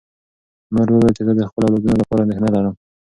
[0.73, 2.75] مور وویل چې زه د خپلو اولادونو لپاره اندېښنه لرم.